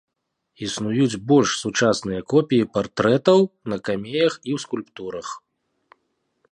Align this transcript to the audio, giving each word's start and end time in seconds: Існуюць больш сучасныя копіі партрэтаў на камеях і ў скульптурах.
Існуюць 0.67 1.19
больш 1.31 1.49
сучасныя 1.65 2.21
копіі 2.33 2.69
партрэтаў 2.77 3.39
на 3.73 3.77
камеях 3.89 4.33
і 4.47 4.57
ў 4.57 4.65
скульптурах. 4.67 5.27